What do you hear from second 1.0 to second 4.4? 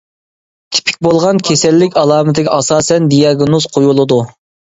بولغان كېسەللىك ئالامىتىگە ئاساسەن دىياگنوز قويۇلىدۇ.